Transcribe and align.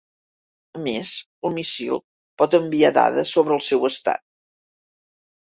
A 0.77 0.79
més 0.85 1.11
el 1.49 1.53
míssil 1.57 2.01
pot 2.43 2.57
enviar 2.61 2.91
dades 2.97 3.37
sobre 3.37 3.55
el 3.59 3.63
seu 3.69 3.89
estat. 3.93 4.25